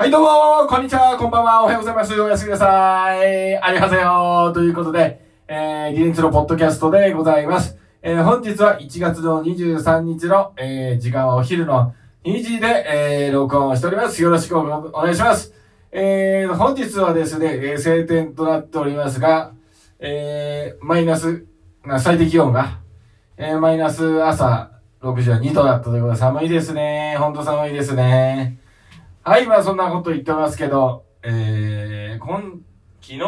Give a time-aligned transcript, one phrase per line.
[0.00, 7.76] はい、どうもこんにちはこんばんはおはようございますおやすみなさいありはせよということで、えー、リレンツのポッドキャストでございます。
[8.00, 14.22] えー、本日は1月の23日の、えー、時間はお昼の2時で、えー、録音をしております。
[14.22, 15.52] よろしくお願いします。
[15.90, 19.52] えー、本日はですね、えー、晴天となっておりますが、
[19.98, 21.44] えー、マイナス、
[21.84, 22.78] な最低気温が、
[23.36, 24.70] えー、マイナス朝
[25.02, 27.16] 6時は2度だったということで寒いですね。
[27.18, 28.60] ほんと寒いですね。
[29.28, 32.40] はい、まあそんなこと言ってますけど、えー、今、
[33.02, 33.18] 昨日？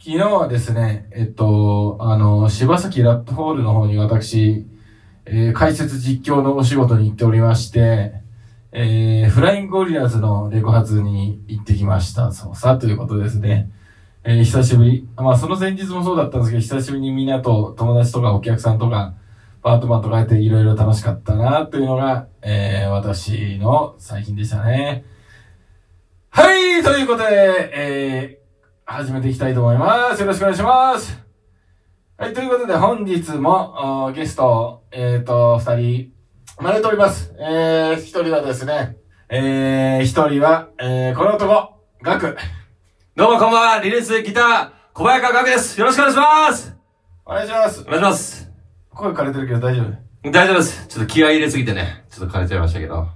[0.00, 4.66] 昨日はですね、えっと、あの、柴崎ラットホールの方に私、
[5.26, 8.14] えー、解説実況のお仕事に行っておりまして、
[8.72, 12.32] えー、フライングゴリラズのレコ発に行ってきました。
[12.32, 13.70] そうさ、ということですね。
[14.24, 15.08] えー、久しぶり。
[15.14, 19.14] まあ、その前日もそうだったんですけど、久しぶりにみんなと友達とかお客さんとか、
[19.62, 25.04] パートマンとかやっていろいろ楽しかったな、というのが、えー、私の最近でしたね。
[26.30, 30.20] はい、ということで、えー、始めていきたいと思います。
[30.20, 31.16] よろしくお願いします。
[32.16, 36.12] はい、ということで本日も、おゲスト、えっ、ー、と、二人、
[36.58, 37.32] 招いております。
[37.38, 38.96] えー、一人はですね、
[39.28, 42.36] えー、一人は、えー、この男、ガク。
[43.14, 45.78] どうもこんばんは、リレースギター、小早川学です。
[45.78, 46.76] よろしくお願いします。
[47.24, 47.84] お願いしますお。
[47.84, 48.51] 願いします。
[48.94, 50.30] 声枯れてるけど大丈夫？
[50.30, 50.86] 大丈夫です。
[50.86, 53.08] ちょっと気合い入れすぎてね、ちょっと枯れちゃいましたけど。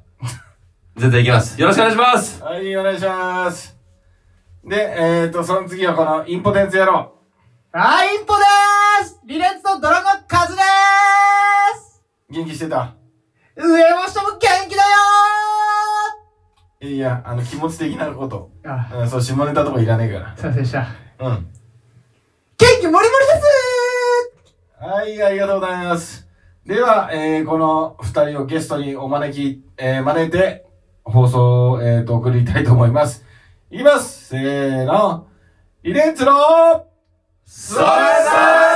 [0.97, 1.61] 絶対行きます。
[1.61, 2.43] よろしくお願いします。
[2.43, 3.77] はい、お願いします。
[4.65, 7.13] で、えーと、その次はこのインポテンツ野郎。
[7.73, 12.95] はい、インポでーすリレッツのドラゴンカズでーす元気してた？
[13.57, 14.39] 上も下も元
[14.69, 14.89] 気だよ
[16.81, 18.51] いや、あの、気持ち的なこと。
[18.65, 20.79] ーあ、うん、そう、下ネタとかいらねえかすいませんでした。
[21.19, 21.29] ら。
[21.29, 21.47] うん。
[22.59, 23.11] 元気もりもりで
[23.41, 23.76] す
[24.79, 26.29] はい、ありがとうございます。
[26.67, 30.67] では、えー、この二人をゲストにお招き、えー、招いて、
[31.03, 33.25] 放送を、えー、と、送りたいと思います。
[33.71, 35.29] いきますせーの。
[35.83, 36.87] イレンツの
[37.47, 38.76] それさー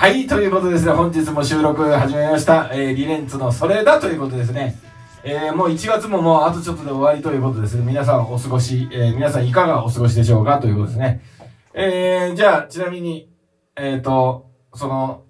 [0.00, 2.70] はい、ということでですね、本日も収録始めました。
[2.72, 4.78] えー、リレンツのそれだということですね。
[5.24, 7.84] えー、もう1月ももうあとちょっとで終わりということですね。
[7.84, 11.20] 皆さんお過ごし、えー、皆さんいかがお過ごしでしょうかということですね。
[11.74, 13.30] えー、じゃあ、ちなみに、
[13.76, 15.24] えっ、と、その、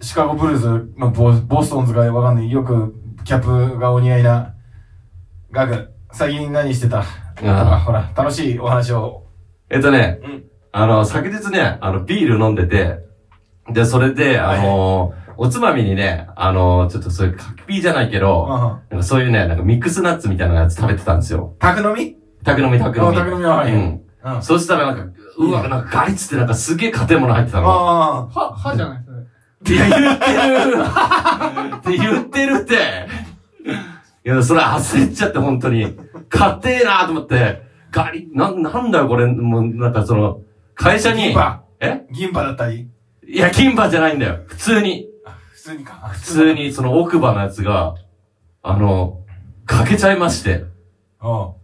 [0.00, 2.94] シカゴブルーズのボボストンズがわかんない、よく
[3.24, 4.54] キャップがお似合いな、
[5.50, 7.04] ガク、最近何してた？
[7.34, 9.26] とか、ほら、楽しいお話を。
[9.70, 13.03] えっとね、うんあの、昨日ね、あの、ビール飲んでて、
[13.70, 21.56] で、それで、あの、おつまみにね、あの、ちょっとそういうカキピーじゃないけど、なんかそういうね、なんかミックスナッツみたいなやつ食べてたんですよ。
[21.58, 22.16] 宅飲み？
[22.44, 23.16] 宅飲み、宅飲み。
[23.16, 24.02] あ宅飲みははいうん。
[24.22, 24.42] うん。
[24.42, 27.68] そしたらなんか、うわ、なんかガリッつってなんかすげえ硬いもの入ってたの。
[27.68, 29.76] あは、はじゃないそれ。
[29.76, 30.84] いや、言ってる
[31.74, 32.74] って言ってるって
[34.26, 35.96] いや、それ焦っちゃって、本当に。
[36.28, 40.40] 硬えなと思って、ガリ、な、なんだよ、これ、もう、なんかその、
[40.74, 42.06] 会社あ、に銀、歯え？
[42.12, 42.88] 銀歯だったり？
[43.28, 44.40] いや、金歯じゃないんだよ。
[44.46, 45.08] 普通に、
[45.52, 45.92] 普通にか。
[46.12, 46.52] 普通。
[46.54, 47.94] に、その奥歯のやつが、
[48.62, 49.20] あの、
[49.66, 50.64] かけちゃいまして。
[51.20, 51.54] おう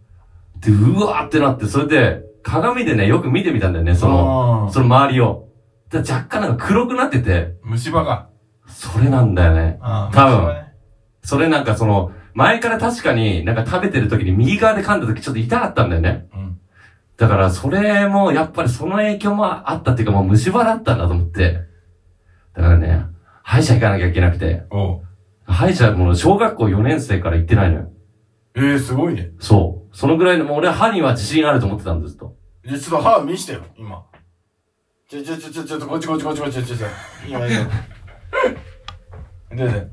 [0.59, 5.47] で、うわーってなって、それで、鏡でね、よく見てみたんだよね、その、うんその周りを。
[5.89, 8.29] で若干なんか黒くなってて、虫歯か。
[8.67, 9.77] それなんだよね。
[9.81, 10.73] あ多分ね
[11.23, 16.27] それなんかその、前から確かになんか食べてる時に右側で噛んだ時ちょっと痛かったんだよね。
[17.21, 17.27] うん。
[17.27, 21.59] だからそれもやっぱりその影響もあったっていうかもう虫歯だったんだと思って。
[22.53, 23.05] だからね、
[23.43, 24.63] 歯医者行かなきゃいけなくて。
[25.45, 27.91] 歯医者もう小学校4年生から行ってないのよ。
[28.55, 29.31] ええー、すごいね。
[29.39, 29.95] そう。
[29.95, 32.35] そのぐらいの、もう俺は歯には自信あると思ってたんですと。
[32.67, 34.03] ちょっと歯見してよ、今。
[35.07, 36.87] ちょ、ちょ、ちょ、ちょ、ちょっと、こっちこっちこっちこっちこっち、ちょ、
[37.27, 37.47] 今、今。
[39.55, 39.87] でで。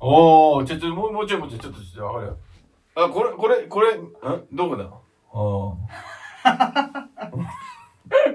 [0.00, 2.38] おー、ちょ、ちょ、もう、もうちょい、もうちょい、ちょっと、ちょっと、わかるよ。
[2.94, 4.12] あ、これ、これ、これ、ん
[4.52, 4.90] どこだ
[5.36, 5.76] おー。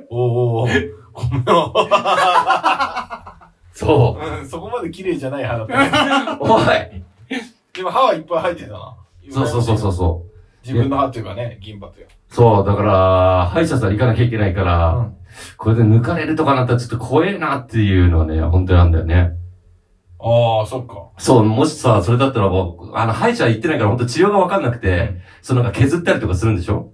[0.10, 0.90] おごめん。
[3.74, 6.38] そうん、そこまで綺麗じゃない歯だった。
[6.40, 6.64] おい
[7.74, 8.96] でも歯はいっぱい生えてたな。
[9.32, 10.68] そうそうそうそうそう。
[10.68, 15.18] 自分の歯っていうかね、銀歯というそう、だから、歯医者さん行かなきゃいけないから、うん
[15.58, 19.32] これで抜かれるとかなったらちょっと怖えなっていうのはね、本当になんだよね。
[20.24, 21.10] ああ、そっか。
[21.18, 26.92] そう、もしさ、それだったらもう、あの、歯医者行ってないから本当治療がわかんなくて、そのなんか削ったりとかするんでしょ？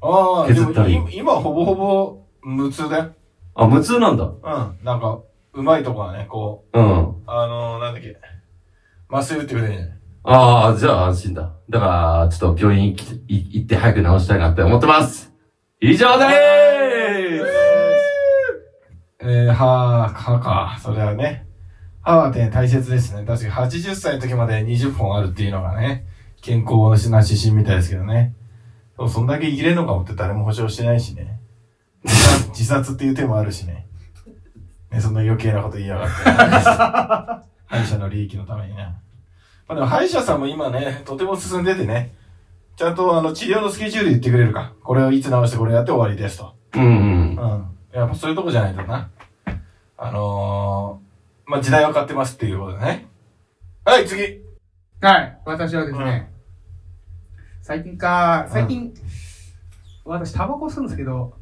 [0.00, 3.12] ああ削ったりい今ほぼほぼ無痛だよ。
[3.54, 4.24] あ、無痛なんだ。
[4.24, 4.78] うん。
[4.84, 5.18] なんか、
[5.54, 6.82] うまいとこはね、こうん。
[7.08, 8.16] う、あのー、なんだっけ。
[9.08, 11.52] 麻酔打ってくれるんじゃないああ、じゃあ安心だ。
[11.70, 15.32] だから、ちょっと病院行きい行って早く治したいなって思ってます。
[15.80, 17.46] 以上でーす
[19.22, 20.78] えー、歯、歯か。
[20.80, 21.46] それはね。
[22.06, 23.26] 歯はね、大切ですね。
[23.26, 26.06] 確かに80歳の時まで20本あるっていうのがね、
[26.40, 26.76] 健康
[27.10, 28.32] な指針みたいですけどね。
[28.96, 31.40] でもそんだけ生きれるのかもって誰も保証してないしね。
[32.04, 33.88] 自殺自殺っていう手もあるしね。
[34.92, 36.12] ね、そんな余計なこと言いやがって。
[37.66, 38.84] 歯医者の利益のためにね。
[39.66, 42.14] まあでも歯医者さんも今ね、とても進んでてね、
[42.76, 44.74] ちゃんとあの治療のスケジュール言ってくれるか。
[44.84, 46.54] これをいつ直してこれやって終わりですと。
[46.76, 46.90] うんうん。
[46.90, 47.66] うん。
[47.92, 49.10] やっぱそういうとこじゃないとな。
[49.98, 51.05] あのー、
[51.46, 53.06] まあ、時代は変わってますっていうことでね。
[53.84, 54.40] はい、次
[55.00, 56.32] はい、私はですうんね、
[57.62, 58.92] 最近か、最近、
[60.04, 61.34] 私タバコ吸うんですけど、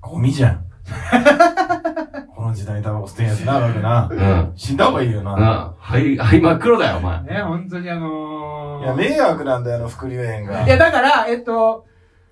[0.00, 0.64] ゴミじゃん。
[2.34, 4.08] この時代にタバコ吸ってんやつな、わけな。
[4.10, 4.52] うん。
[4.56, 5.24] 死んだ方がいいようん。
[5.24, 5.74] な。
[5.78, 7.22] はい、はい、真っ黒だよ、お前。
[7.24, 10.64] ね、本当にあのー、いや、迷惑なんだよ、あの、副流炎が。
[10.64, 11.84] いや、だから、えっと、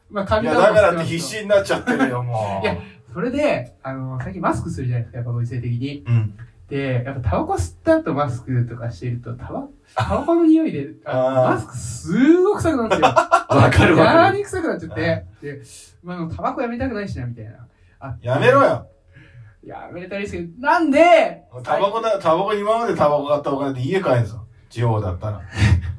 [0.09, 2.65] まあ、いや、髪の毛だからって必死になっちゃってるよ、もう。
[2.65, 2.79] いや
[3.13, 6.05] それで、あの最近マスクするじゃないですか、やっぱご時世的に。
[6.07, 6.35] うん。
[6.69, 13.09] で、やっぱタバコ吸った後マスクとかしてると、タバ、タバコの匂いで、あマスクすーごく臭くなるんですよ。
[13.09, 14.37] わかるわかる。
[14.37, 15.25] に臭くなっちゃって。
[15.41, 15.63] で、
[16.03, 17.53] まあ、タバコやめたくないしな、みたいな。
[18.01, 18.87] あやめろよ。
[19.65, 24.45] やめれたらいいですけど、なんで、タバコだ、タバコ今までタバコ買ったお金で家買えんぞ。
[24.69, 25.41] 地方だったら。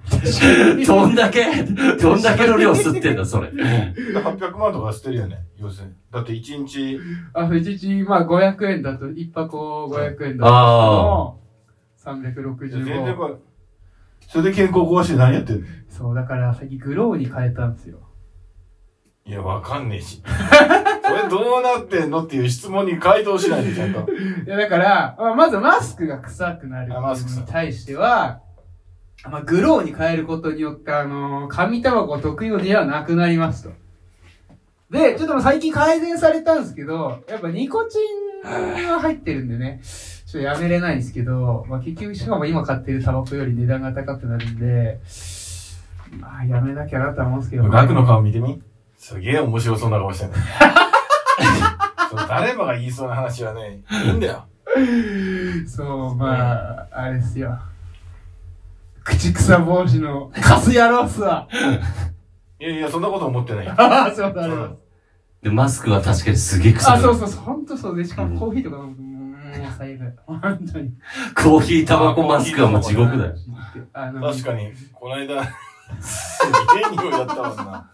[0.86, 1.45] どんだけ、
[2.00, 3.50] どんだけの量吸ってんだ、それ。
[3.54, 5.39] 800万とか吸ってるよね。
[5.62, 5.94] 要するに。
[6.12, 7.00] だって1日、
[7.34, 11.40] あ、1日、まあ500円だと、1箱500円だあと、
[12.06, 13.18] 全然365。
[13.18, 13.36] これ、
[14.28, 15.66] それで健康壊して何やってんの？
[15.90, 18.00] そう、だから最近グローに変えたんですよ。
[19.26, 20.24] いや、わかんねえし。
[20.26, 24.00] それどうなってんのっていう質問に回答しないで、ちゃんと。
[24.12, 28.42] いや、だから、まあ、まずマスクが臭くなるあマスクに対しては、
[29.30, 33.72] まあ、グローに変えることによって、あのー紙タバコ特有のではなくなりますと。
[34.89, 37.97] で、ちょっと最近改善されたんですけど、やっぱニコチ
[38.44, 45.00] ンが入ってるんでね、ちょっとやめれないんですけど、まあ結局しかも今買ってるタバコより値段が高くなるんで、
[46.19, 48.62] まあやめなきゃなとは思うんですけど、ガクの顔見てみ
[48.97, 50.36] すげえ面白そうな顔してんね。
[52.09, 54.45] その誰もが言いそうな話はね、いいんだよ。
[55.68, 57.59] そう、まあ、あれですよ。
[59.03, 61.47] 口草帽子のカス野郎っすわ。
[62.60, 63.74] いやいや、そんなこと思ってないよ。
[63.78, 64.76] ああ、そうだね。
[65.42, 67.02] で、マスクは確かにすげえ臭あ、い。
[67.02, 70.14] そうそうそう、ほんとそうで、しかもコーヒーとか飲むと、もう最悪。
[70.26, 70.94] 本当に。
[71.36, 73.36] コーヒー、タバコ、マスクはもう地獄だよ。
[73.94, 75.44] あの、確かに、この間、
[76.02, 76.42] す
[76.76, 77.90] げえ匂いだったもんな。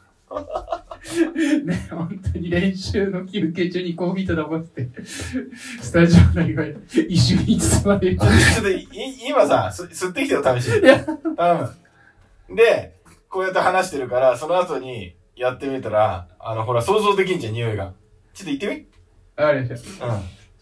[1.66, 6.64] ね、本当に練習の休憩中にコーヒーとタバコって、スタジオ内が
[7.08, 8.18] 一瞬に包まれる。
[8.20, 8.88] ちょっとい、
[9.30, 10.80] 今さ、す吸ってきてよ、試しに。
[10.80, 11.06] いや
[11.38, 11.70] 頼
[12.50, 12.56] む。
[12.56, 12.95] で、
[13.36, 17.92] こうやって話してるから、その後にやってみたら、あの、ほら、想像できんじゃん、匂いが。
[18.34, 18.88] ちょっと行ってみ？
[19.36, 19.84] あれでし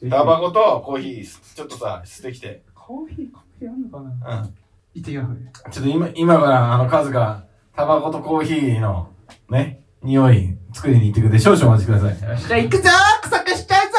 [0.02, 0.08] うん。
[0.08, 0.10] ょ。
[0.10, 2.64] タバコとコーヒー、ちょっとさ、吸ってきて。
[2.74, 4.42] コーヒー、コーヒーあんのかな？
[4.42, 4.56] うん。
[4.96, 5.52] 行ってきますね。
[5.70, 7.44] ちょっと今、今から、あの、カズが、
[7.75, 9.10] タバコとコーヒーの、
[9.50, 12.30] ね、匂い、作りに行ってくれて、少々お待ちください。
[12.30, 13.92] よっしゃ、行くぞー臭くしちゃう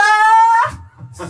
[1.15, 1.25] ぞ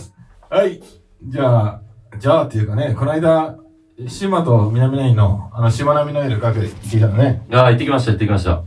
[0.49, 0.81] はい。
[1.23, 1.81] じゃあ、
[2.17, 3.59] じゃあっていうかね、この間、
[4.07, 7.45] 島と南ナインの、あの、島並みの夜かけて行ってきたのね。
[7.51, 8.61] ああ、行ってきました、行ってきました。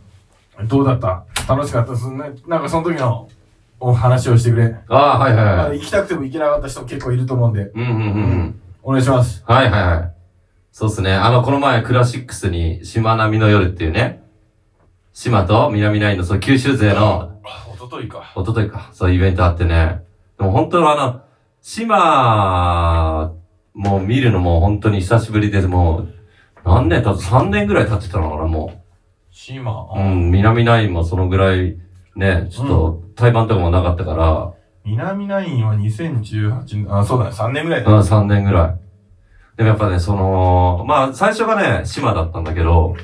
[0.65, 1.25] どうだった？
[1.47, 2.19] 楽しかったですね。
[2.47, 3.29] なんかその時の
[3.79, 4.75] お話をしてくれ。
[4.89, 5.71] ああ、はいはいまはい。
[5.71, 8.61] あ行きたくても行けなかった人結構いると思うんで、うんうんうんうん。
[8.83, 9.45] お願いします。
[9.47, 10.13] はいはいはい。
[10.73, 11.13] そうっすね。
[11.13, 14.23] あの、この前、クラシックスに、島並みの夜っていうね、
[15.13, 18.33] 島と南ナインの、そう、九州勢の、あ、おとといか。
[18.35, 20.03] おとといか、そう、イベントあってね。
[20.39, 21.21] でも本当のあの、
[21.61, 23.33] 島、
[23.79, 26.09] もう見るのも本当に久しぶりで、もう、
[26.65, 28.83] 何年経つ ?3 年ぐらい経ってたのかな、も
[29.31, 30.01] 島、う。
[30.01, 31.79] うん、南ナインもそのぐらい、
[32.17, 34.53] ね、ちょっと、対バンとかもなかったから、
[34.85, 38.09] 南ナインは2018年、あ、そうだね、3年ぐらいだうん、ね。
[38.09, 38.77] 3年ぐらい。
[39.57, 42.97] でもやっぱね、その、まあ、最初がね、島だったんだけど、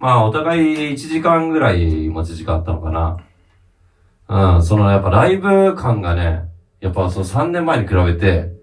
[0.00, 0.62] まあ、お互い
[0.94, 4.56] 1時間ぐらい持ち時間あったのかな。
[4.56, 6.48] うん、そのやっぱライブ感がね、
[6.80, 8.54] やっぱその3年前に比べて、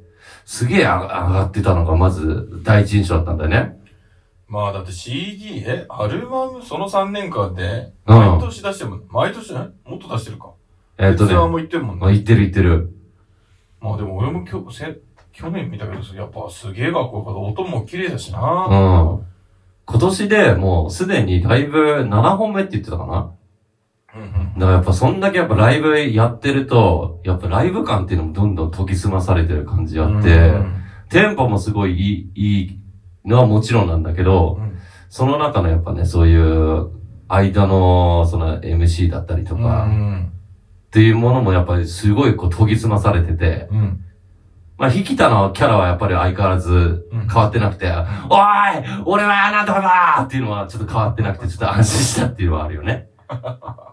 [0.45, 3.77] すげえ上がってたのがまず第一印象だったんだよね。
[4.47, 6.61] まあだって CD、え、アルバム？
[6.61, 10.51] その3年間で、うん毎年出しても、毎年ね、もっと出してるか。
[10.97, 12.01] えっとねツアー、も行ってるもんね。
[12.01, 12.91] まあ言ってる言ってる。
[13.79, 14.97] まあでも俺もきょせ
[15.31, 17.39] 去年見たけど、やっぱすげえかっこよかった。
[17.39, 18.35] 音も綺麗だしうん。
[18.35, 19.19] な。
[19.85, 23.31] 今年でもうすでにライブ7本目って言ってたかなうん
[24.13, 30.77] だからやっぱそんだけやっぱライブやってると、やっぱライブ感っていうのもどんどん研ぎ澄まされてる感じあって、うん
[31.11, 32.79] テンポもすごいいい、いい
[33.25, 34.79] のはもちろんなんだけど、うん。
[35.09, 36.89] その中のやっぱね、そういう
[37.27, 40.31] 間のその MC だったりとか、うん
[40.87, 44.03] っていうものもやっぱりすごいこう研ぎ澄まされてて、うん。
[44.77, 47.97] まあ、引田のキャラはやっぱり相変わらず変わってなくて、おい
[49.05, 53.07] 俺はなんとかだっていうのはちょっと変わってなくて、ちょっと安心したっていうのはあるよね。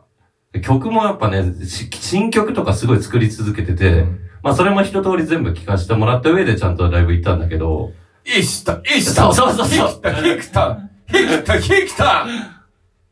[0.60, 4.04] 曲もやっぱね、し新曲とかすごい作り続けてて、
[4.42, 7.92] まあそれも一通り全部聴かせてもらった上でちゃんとライブ行ったんだけど、
[8.24, 9.32] いした、いした。
[9.32, 12.26] そうそうそうそうひきた、ひきた、ひきた、ひきた、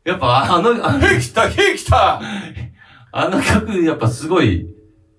[0.05, 2.21] やっぱあの、あひきた、ひきた。
[3.11, 4.67] あの曲やっぱすごい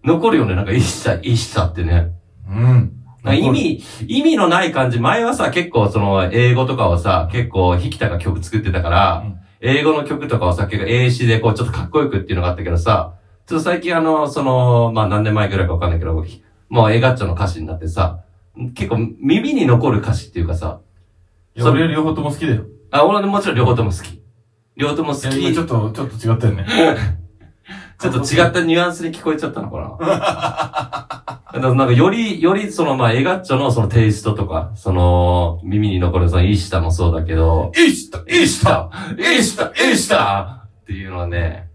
[0.05, 0.55] 残るよね。
[0.55, 2.13] なんか、いした、いしたってね。
[2.49, 2.93] うん。
[3.35, 5.01] 意味、意味のない感じ。
[5.01, 13.15] 前はさ、結構その、英語とかをさ、結構、ヒキタが曲作ってたから、うん英語の曲とかをさ、結構英詞でこう、ちょっとかっこよくっていうのがあったけどさ、
[13.47, 16.25] ちょっと最近あの、その、まあ何年前ぐらいかわかんないけど、
[16.69, 18.21] もう映画っちょの歌詞になってさ、
[18.75, 20.81] 結構耳に残る歌詞っていうかさ、
[21.55, 22.67] いや俺両方とも好きだよ。
[22.91, 24.23] あ、俺はもちろん両方とも好き。
[24.77, 25.25] 両方とも好き。
[25.25, 26.67] いや今ちょっと、ちょっと違ったよね。
[27.99, 29.99] ちょっと違ったニュアンスに聞こえちゃったのか
[31.52, 38.90] な なんかより、よりそのまあ、エガッチョのそのテイストとか、その、耳に残るそのイーシタもそうだけど、いした、いした。
[39.17, 41.71] イーシタイーシタっていうのはね、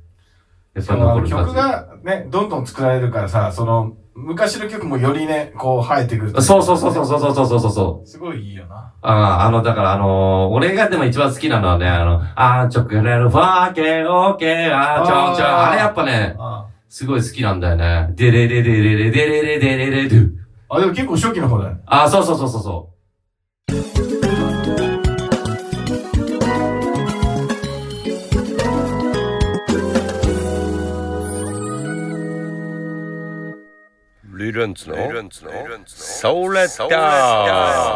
[0.73, 1.27] やっぱり残る。
[1.29, 6.41] 曲がね、どんどん作られるからさ、その、昔の曲もよりね、こう、生えてくる。
[6.41, 8.07] そうそうそうそうそうそうそうそうそう。
[8.07, 8.93] すごいいいよな。
[9.01, 18.09] ああ、あの、だからあのー俺がでも一番好きなのはね、あの、あーちょくれるファーケーオーケーあーちょちょ、あれやっぱね、あすごい好きなんだよね。
[18.15, 20.29] デレレレレレデレレデレレドゥ。
[20.69, 21.77] あ、でも結構初期の方だよ。
[21.87, 22.89] あーそうそうそうそうそ
[23.69, 24.12] う。
[34.35, 34.95] 理論つの？
[34.95, 37.93] ソーレッタ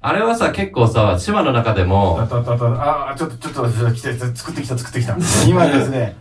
[0.00, 2.52] あれはさ、結構さ、島の中であも、あったあった。
[2.52, 5.16] あ、あちょっと、ちょっと、ちょっと来て、作ってきた、作ってきた。
[5.48, 6.14] 今ですね、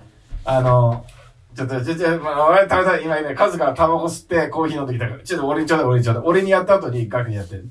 [0.46, 1.06] あの、
[1.54, 3.04] ちょっと、ちょ、ちょ、まあ、俺食べたい。
[3.04, 5.24] 今ね、カズがタバコ吸ってコーヒー飲んできたから。
[5.24, 6.24] ちょっと俺にちょうだい、俺にちょうだい。
[6.26, 7.68] 俺にやった後にガクにやってる。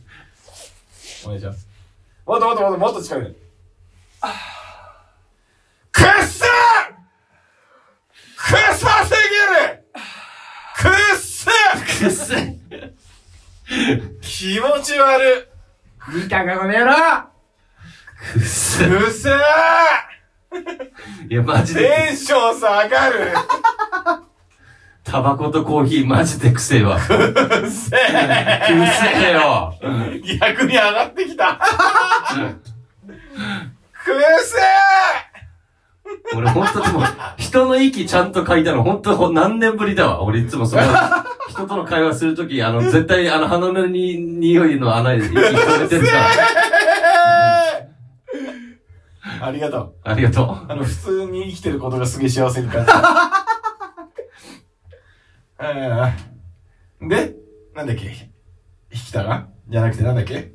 [1.25, 1.67] お願いします。
[2.27, 3.29] もっともっともっともっと近くで。
[5.93, 6.47] くっさ
[8.37, 9.17] くっさすぎ
[9.67, 9.85] る
[10.77, 11.51] くっさ
[12.03, 12.59] くっせ
[14.21, 15.49] 気持ち悪
[16.13, 16.95] 見たか、この野郎。
[18.33, 19.31] くっせくっさ
[21.31, 23.33] いや、マジで、テンション下がる。
[25.05, 26.99] タバコとコーヒーマジでくせえわ。
[27.01, 27.97] くくっせせ
[29.29, 29.73] えよ。
[30.41, 31.61] 逆に上がってきた。
[34.05, 34.59] くっせ
[36.35, 37.03] 俺ほんとでも、
[37.37, 40.23] 人の息ちゃんと嗅いだのほんと何年ぶりだわ。
[40.23, 40.83] 俺いつもその、
[41.49, 45.41] 人との会話するとき、あの、絶対あの鼻のに匂いの穴で息聞こ
[45.85, 46.27] えてるから。
[49.47, 49.95] ありがとう。
[50.05, 52.99] ありがとあの、普通に生きてることがすげえ幸せに感じた。
[57.01, 57.35] うんで、
[57.75, 58.07] なんだっけ？
[58.93, 60.35] 引きたがじゃなくてなんだっけ？
[60.37, 60.53] う。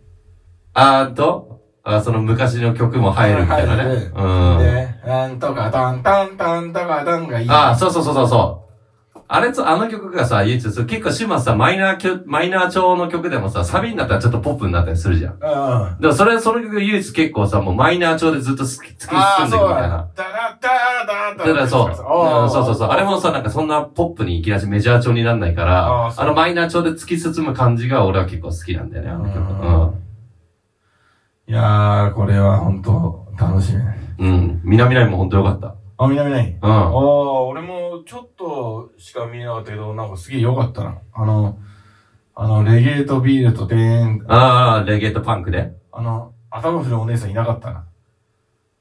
[0.73, 1.61] あーと、
[1.95, 4.11] あその昔の曲も入るみたいなね。
[4.15, 4.59] うん。
[4.59, 7.49] で、なんとかタンタンタンとかタンがいい。
[7.49, 8.67] ああ、そうそうそうそうそう。
[9.29, 15.33] あれと、あの曲がさ、唯一、そう結構島さ、マイナー曲、マイナー調の曲でもさ、サビになったらちょっとポップになったりするじゃん。
[15.33, 16.01] うん。
[16.01, 20.07] でもそれ、その曲唯一結構さ、もうマイナー調でずっと突き、突き進んでいくみたいな。。
[20.15, 21.89] ダラダラダだからそう。
[21.89, 22.87] うんそうそうそう。
[22.89, 29.96] あれもさ、なんか、かそんなポップにいきなしメジャー調になんないから、あのマイナー調で突き進む感じが俺は結構好きなんだよね、あの曲。
[31.47, 33.95] いやー、これは本当楽しみね。
[34.19, 34.27] うん。
[34.27, 34.61] うん。
[34.63, 35.75] 南々も本当よかった。
[35.97, 36.57] あ、南ない。
[36.61, 36.69] うん。
[36.69, 40.97] ああ、俺もちょっとしか見えなかったけど、なんかすげえ良かったな。
[41.13, 41.57] あの、
[42.35, 45.71] あの、レゲエとビールとデーン、ああ、レゲエとパンクで。
[45.93, 47.85] あの、頭振るお姉さんいなかったな。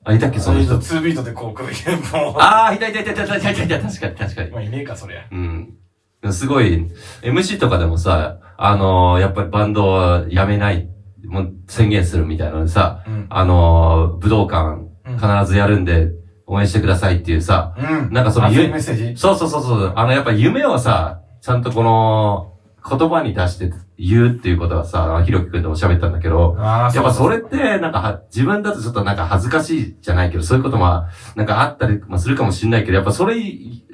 [0.04, 0.74] あ、いたっけ、その人。
[0.76, 2.42] 2ビートでこう来るけど。
[2.42, 4.50] ああ、いたいたいたいたいたいたいた、確かに確かに。
[4.50, 5.24] まあいねえか、そりゃ。
[5.30, 5.74] うん。
[6.32, 6.86] すごい、
[7.22, 10.88] MC とかでもさ、あのーやっぱりバンドをやめない、
[11.26, 13.26] もう宣言するみたいなのでさ、うん。
[13.28, 15.18] あのー武道館うん。
[15.18, 16.10] 必ずやるんで
[16.46, 18.12] 応援してくださいっていうさ、うん。
[18.12, 19.16] なんかその熱いゆメッセージ？
[19.16, 22.52] そうそうそうそう、あのやっぱ夢をさ、ちゃんとこの
[22.88, 31.04] 言葉に出して言うっていうことはさ、ひろきくんとも喋ったんだけど、やっぱそれって、なんかは、自分だとちょっとなんか恥ずかしいじゃないけど、そういうことも、
[31.34, 33.34] なんかあったりもするかもしれないけど、やっぱそれ、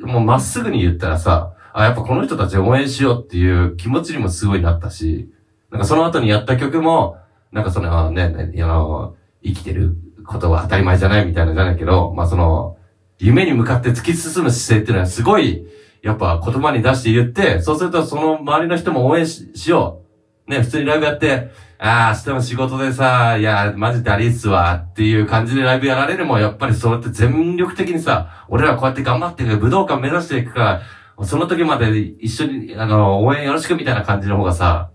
[0.02, 5.32] もうまっすぐに言ったらさ、あ、やっぱこの人たちを応援しようっていう気持ちにもすごいなったし、
[5.70, 7.16] なんかその後にやった曲も、
[7.52, 12.76] なんかその、ね、ねあの、生きてることは当たり前じゃないみたいなじゃないけど、まあその、
[13.18, 15.66] 夢に向かって突き進む姿勢っていうのはすごい、
[16.02, 20.02] やっぱ言葉に出して言って、そうするとその周りの人も応援しよ
[20.48, 20.50] う。
[20.50, 30.82] ね、普通にライブやって、ああ、明日も仕事でさ、いや、マジだりっすわ、っていう感じでライブやられるも、やっぱりそうやって全力的にさ、俺らこうやって頑張って、武道館目指していくか
[31.18, 34.91] ら、その時まで一緒に、あの、応援よろしくみたいな感じの方がさ、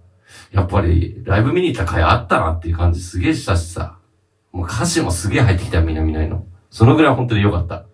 [0.52, 3.98] やっぱり、ライブ見に行った回あったなっていう感じすげえしたしさ、
[4.52, 6.46] もう歌詞もすげえ入ってきたよ、みなみないの。
[6.70, 7.86] そのぐらい本当に良かった。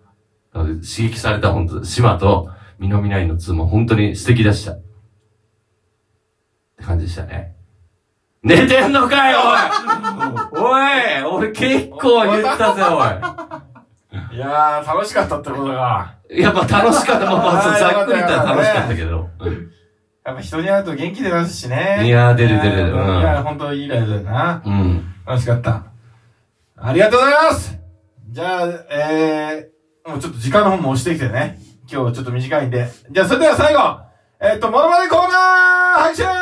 [0.52, 4.72] なので刺激された本当、島とみなみないの2も本当に素敵でした。
[4.72, 4.82] っ
[6.76, 7.54] て感じでしたね。
[8.42, 9.40] 寝てんのかよ、
[10.52, 10.82] おい
[11.22, 13.02] おい俺結構言ったぜ、お
[14.34, 16.14] いやー、楽しかったってことが。
[16.30, 16.40] い。
[16.40, 17.26] やっぱ楽しかった。
[17.26, 19.28] まあまあ、ざっくり言ったら楽しかったけど。
[20.24, 22.00] やっぱ人に会うと元気出ますしね。
[22.02, 24.62] いやー出る出る出るいうんやー、ほんといいライブだよな。
[24.64, 25.14] うん。
[25.26, 25.84] 楽しかった。
[26.76, 27.78] ありがとうございます
[28.30, 31.58] じゃあ、えー、もうちょっと時間の方も押してきてね。
[31.86, 32.88] 今日ちょっと短いんで。
[33.10, 34.00] じゃあ、それでは最後
[34.40, 36.32] えっ、と、モノマネコーナー配信イェ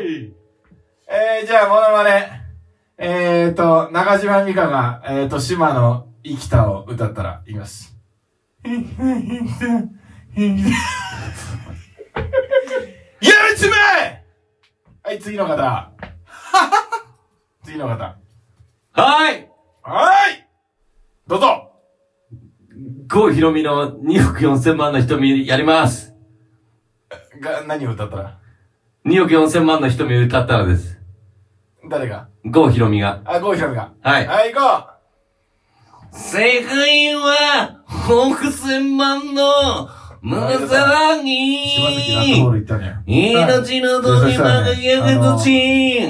[0.00, 0.34] ーイ
[1.08, 2.40] えー、じゃあ、モノマネ。
[2.96, 7.94] えーと、中島美嘉が、えーと、島の生きたを歌ったら言います。
[10.36, 10.48] やる
[13.56, 13.72] つめ
[15.04, 15.92] はい、次の方。
[17.64, 18.16] 次の方。
[18.92, 19.48] はい
[19.82, 20.44] はーい
[21.28, 21.70] どうぞ
[23.08, 26.16] 郷ひろみの2億4千万の瞳やります。
[27.40, 28.40] が、何を歌ったら
[29.06, 30.98] ？2億4千万の瞳歌ったらです。
[31.88, 32.26] 誰が？
[32.44, 33.22] 郷ひろみが。
[33.24, 33.92] あ、郷ひろみが。
[34.02, 34.26] はい。
[34.26, 34.88] はい、行こ
[36.10, 39.88] 正解は、億千万の
[40.24, 40.66] 胸騒う
[41.68, 42.60] 島崎ラットボール
[43.04, 43.32] ぎ。
[43.32, 46.08] 命の鳥輝く土地。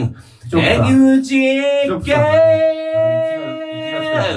[0.49, 2.23] ちょっとさ江口へ行けちょっと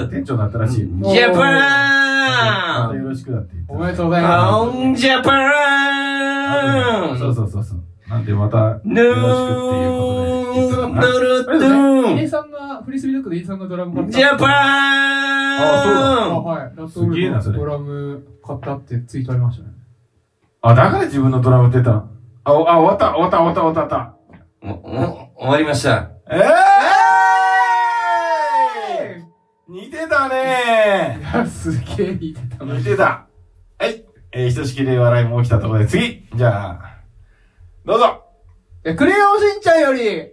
[0.02, 0.82] さ店長になったらしい。
[0.82, 5.30] んジャパまたよンろしくだって言っておめでとうございまオンジャパ
[7.18, 7.78] そうンそうそうそう。
[8.08, 11.50] なんでまた、よヌろしくっていうことでドルす。
[11.50, 14.12] あれですね、ドゥ入江さんが、フリスビードッグで入江さんがドラム買った。
[14.12, 16.62] ジャパあ、ンはい。
[16.62, 19.70] ラットすげえなそれドラム買ったってツイートありましたね。
[20.60, 22.10] あ、だから自分のドラム出たの？
[22.44, 24.14] あ、おあ、終わった、終わった、終わった、終わった、
[24.66, 26.02] もも終わりました。
[26.02, 26.10] た。
[26.34, 29.28] ええー
[29.70, 33.26] 似てたねいや、すげえ似てた似てた。
[33.78, 34.02] はい。
[34.32, 37.02] えー、ひとしきり笑いも起きたところで次じゃあ、
[37.84, 38.24] どうぞ
[38.86, 40.32] いや、クレヨンしんちゃんより、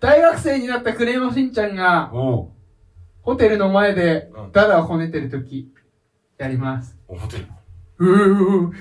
[0.00, 2.10] 大学生になったクレヨンしんちゃんが、
[3.22, 5.72] ホテルの前でうん、ダダをこねてるとき、
[6.36, 6.98] やります。
[7.08, 7.46] お、ホテル。
[7.98, 8.72] うー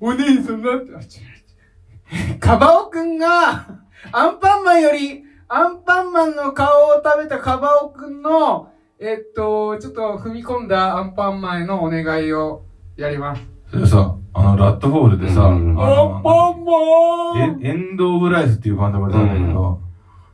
[0.00, 2.38] お姉さんなんて、あ、違う違う。
[2.38, 3.66] カバオくんが、
[4.12, 12.62] アンパンマンより、アンパンマンの顔を食べたカバオくんの、えっと、ちょっと踏み込んだアンパンマンへのお願いを
[12.96, 13.42] やります。
[13.70, 19.80] それさ、あの、ラットホールでさ、あうんの、ンマエエンド・オブ・ライフっていうバンドが出たんだけど、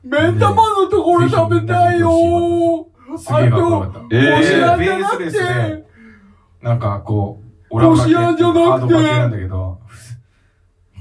[0.04, 2.86] 目ん玉のところ食べたいよ
[3.18, 4.00] すげえかっこよかった。
[4.12, 5.84] えー
[6.62, 9.78] なんかこう、オラオラ系っていうこしあんじゃなくてハードバケなんだけど、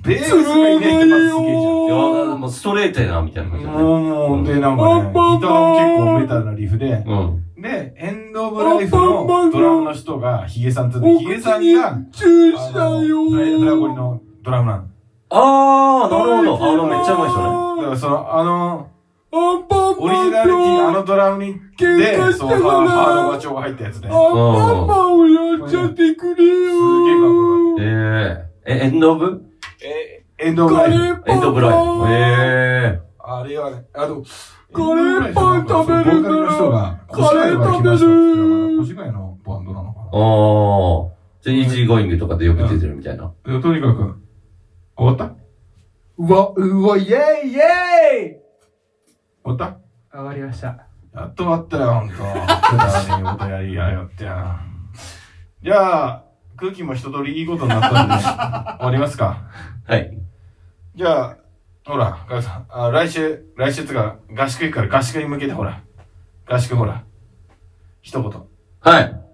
[0.05, 1.73] ベースがいないってまずすげえじゃん。
[1.85, 3.77] いや、もうストレートやな、みたいな感じだね。
[3.77, 7.45] もう、もう、で、なんかね、ギターも結構メタルなリフで、うん。
[7.61, 14.83] で、エンド・オブ・ライフのドラムの人がヒゲさんってヒゲさんが、チュあの、フラフラゴリのドラムなの。
[15.29, 16.71] あー、なるほど。
[16.71, 17.81] あの、めっちゃうまい人ね。
[17.81, 18.87] だからその、あの、
[19.37, 24.07] アンパンオリジナリティ、あのドラムに、で、そう、ハーハードバチョウが入ったやつで。
[24.07, 27.35] アンパンマンをやっちゃってくれよすげえかっこ
[27.69, 27.83] よかえ
[28.67, 29.43] ええ、エンドオブ？
[29.83, 31.23] え、エンド・オブ・ライフ。
[31.27, 31.77] エンドオブライフ。
[32.09, 34.23] えあれはね、あの、
[34.71, 40.17] カレーパン食べるボーカルの人が、カレー食べるのバンドなのかえー。
[40.17, 41.15] あー。
[41.41, 43.33] じゃあ、イージーゴーイングとかでよく出てるみたいな。
[43.43, 44.15] とにかく、
[44.95, 45.35] 終わった？
[46.17, 47.57] うわ、うわ、イェイイェ
[48.31, 48.44] イ
[49.45, 49.81] 終わっ
[50.11, 50.73] 上がりました。
[51.13, 52.15] たやっと終わったよ、ほんと。
[52.15, 52.19] く
[52.77, 54.59] だらねえことやりやがってや。
[55.61, 56.23] じゃあ、
[56.57, 58.15] 空気も一通りいいことになったんで、
[58.79, 59.43] 終わりますか？
[59.87, 60.17] はい。
[60.95, 61.37] じゃあ、
[61.85, 65.81] ほら、ガクさん、あ来週、来週つか、合宿行くから合宿に向けてほら。
[66.47, 67.03] 合宿ほら。
[68.01, 68.43] 一言。
[68.81, 69.24] はい。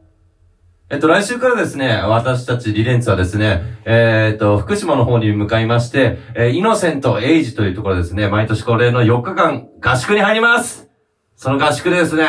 [0.91, 10.89] えっと、来週からですね、私たちリレンツはですね、えーっと、福島の方に向かいまして、えーイノセントエイジというところですね、毎年恒例の4日間合宿に入ります。
[11.37, 12.25] その合宿でですね、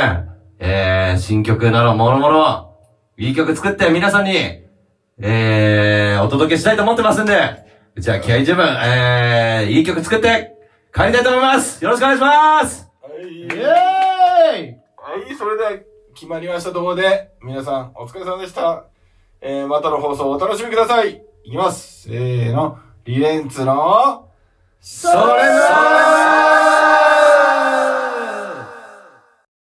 [0.61, 2.79] えー、新曲など、もろもろ、
[3.19, 4.37] いい曲作って皆さんに、
[5.19, 7.35] えー、お届けしたいと思ってますんで、
[7.99, 10.53] じゃあ気合十分、えー、いい曲作って
[10.95, 11.83] 帰りたいと思います。
[11.83, 12.89] よろしくお願いします。
[13.21, 13.59] イエーイ。
[14.97, 15.92] はい、それでは
[16.23, 18.85] 決まりましたところで、皆さんお疲れ様でした。
[19.41, 21.21] えー、またの放送をお楽しみください。
[21.43, 22.03] いきます。
[22.03, 22.79] せーの。
[23.05, 24.29] リレンツの、
[24.81, 26.32] それぞれ